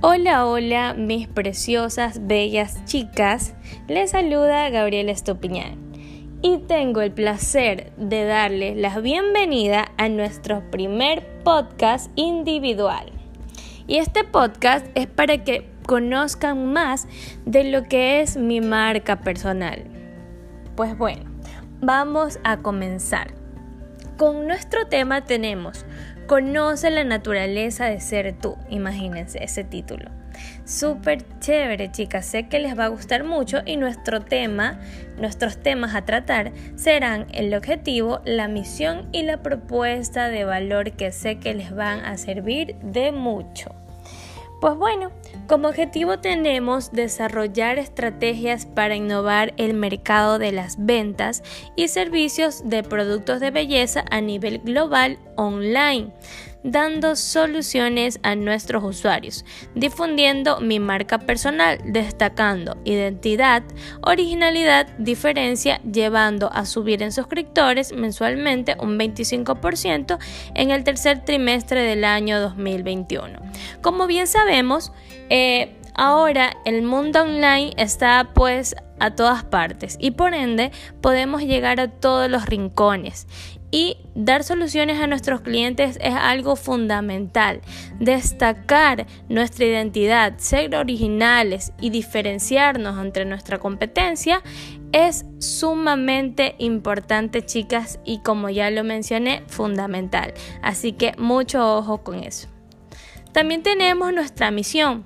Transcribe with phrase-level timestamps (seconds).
[0.00, 3.56] Hola, hola, mis preciosas, bellas chicas.
[3.88, 5.76] Les saluda Gabriela Estupiñán
[6.40, 13.10] y tengo el placer de darles la bienvenida a nuestro primer podcast individual.
[13.88, 17.08] Y este podcast es para que conozcan más
[17.44, 19.82] de lo que es mi marca personal.
[20.76, 21.24] Pues bueno,
[21.80, 23.34] vamos a comenzar.
[24.16, 25.84] Con nuestro tema tenemos
[26.28, 28.58] Conoce la naturaleza de ser tú.
[28.68, 30.10] Imagínense ese título.
[30.66, 32.26] Súper chévere, chicas.
[32.26, 34.78] Sé que les va a gustar mucho y nuestro tema,
[35.16, 41.12] nuestros temas a tratar serán el objetivo, la misión y la propuesta de valor que
[41.12, 43.74] sé que les van a servir de mucho.
[44.60, 45.12] Pues bueno,
[45.46, 51.44] como objetivo tenemos desarrollar estrategias para innovar el mercado de las ventas
[51.76, 56.12] y servicios de productos de belleza a nivel global online
[56.62, 59.44] dando soluciones a nuestros usuarios,
[59.74, 63.62] difundiendo mi marca personal, destacando identidad,
[64.02, 70.18] originalidad, diferencia, llevando a subir en suscriptores mensualmente un 25%
[70.54, 73.38] en el tercer trimestre del año 2021.
[73.80, 74.92] Como bien sabemos,
[75.30, 81.80] eh, ahora el mundo online está pues a todas partes y por ende podemos llegar
[81.80, 83.26] a todos los rincones
[83.70, 87.60] y dar soluciones a nuestros clientes es algo fundamental.
[88.00, 94.42] Destacar nuestra identidad, ser originales y diferenciarnos entre nuestra competencia
[94.92, 100.32] es sumamente importante, chicas, y como ya lo mencioné, fundamental.
[100.62, 102.48] Así que mucho ojo con eso.
[103.32, 105.04] También tenemos nuestra misión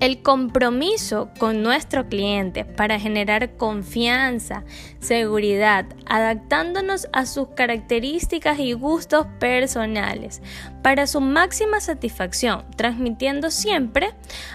[0.00, 4.64] el compromiso con nuestro cliente para generar confianza,
[5.00, 10.42] seguridad, adaptándonos a sus características y gustos personales,
[10.82, 14.14] para su máxima satisfacción, transmitiendo siempre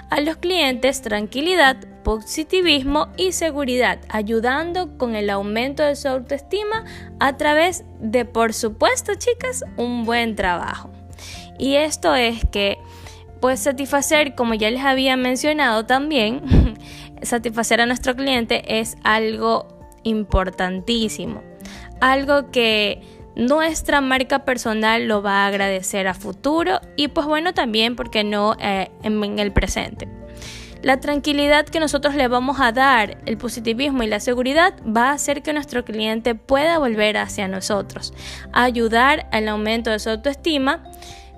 [0.09, 6.85] a los clientes tranquilidad, positivismo y seguridad, ayudando con el aumento de su autoestima
[7.19, 10.89] a través de, por supuesto, chicas, un buen trabajo.
[11.59, 12.77] Y esto es que
[13.43, 16.77] pues satisfacer, como ya les había mencionado también,
[17.23, 19.67] satisfacer a nuestro cliente es algo
[20.03, 21.43] importantísimo,
[21.99, 23.01] algo que
[23.35, 28.55] nuestra marca personal lo va a agradecer a futuro y pues bueno también, porque no
[28.61, 30.07] eh, en el presente.
[30.81, 35.13] La tranquilidad que nosotros le vamos a dar, el positivismo y la seguridad va a
[35.15, 38.13] hacer que nuestro cliente pueda volver hacia nosotros,
[38.53, 40.81] ayudar al aumento de su autoestima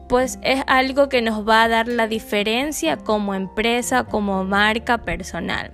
[0.08, 5.72] pues es algo que nos va a dar la diferencia como empresa, como marca personal.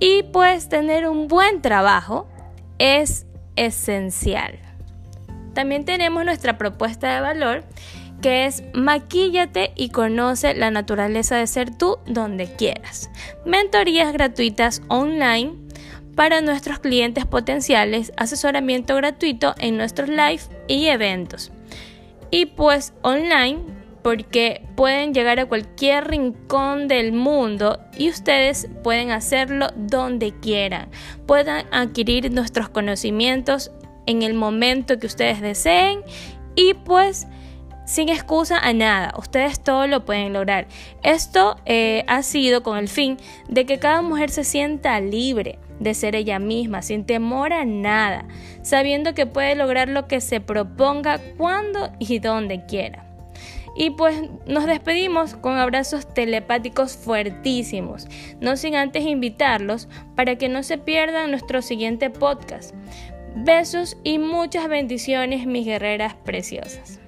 [0.00, 2.26] Y pues tener un buen trabajo
[2.78, 3.26] es
[3.56, 4.58] esencial.
[5.54, 7.64] También tenemos nuestra propuesta de valor
[8.22, 13.10] que es maquíllate y conoce la naturaleza de ser tú donde quieras.
[13.44, 15.54] Mentorías gratuitas online
[16.14, 21.50] para nuestros clientes potenciales, asesoramiento gratuito en nuestros live y eventos
[22.32, 23.60] y pues online
[24.02, 30.88] porque pueden llegar a cualquier rincón del mundo y ustedes pueden hacerlo donde quieran.
[31.26, 33.70] Pueden adquirir nuestros conocimientos
[34.06, 36.00] en el momento que ustedes deseen
[36.56, 37.28] y pues
[37.86, 40.66] sin excusa a nada, ustedes todo lo pueden lograr.
[41.02, 45.94] Esto eh, ha sido con el fin de que cada mujer se sienta libre de
[45.94, 48.26] ser ella misma, sin temor a nada,
[48.62, 53.06] sabiendo que puede lograr lo que se proponga cuando y donde quiera.
[53.74, 58.06] Y pues nos despedimos con abrazos telepáticos fuertísimos,
[58.40, 62.74] no sin antes invitarlos para que no se pierdan nuestro siguiente podcast.
[63.34, 67.01] Besos y muchas bendiciones, mis guerreras preciosas.